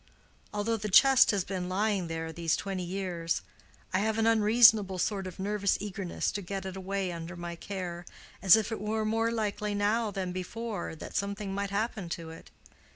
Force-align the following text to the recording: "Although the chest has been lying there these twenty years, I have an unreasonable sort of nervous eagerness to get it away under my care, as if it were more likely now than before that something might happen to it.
"Although 0.51 0.77
the 0.77 0.89
chest 0.89 1.29
has 1.29 1.43
been 1.43 1.69
lying 1.69 2.07
there 2.07 2.33
these 2.33 2.55
twenty 2.55 2.81
years, 2.81 3.43
I 3.93 3.99
have 3.99 4.17
an 4.17 4.25
unreasonable 4.25 4.97
sort 4.97 5.27
of 5.27 5.37
nervous 5.37 5.77
eagerness 5.79 6.31
to 6.31 6.41
get 6.41 6.65
it 6.65 6.75
away 6.75 7.11
under 7.11 7.35
my 7.35 7.55
care, 7.55 8.05
as 8.41 8.55
if 8.55 8.71
it 8.71 8.81
were 8.81 9.05
more 9.05 9.29
likely 9.29 9.75
now 9.75 10.09
than 10.09 10.31
before 10.31 10.95
that 10.95 11.15
something 11.15 11.53
might 11.53 11.69
happen 11.69 12.09
to 12.09 12.31
it. 12.31 12.49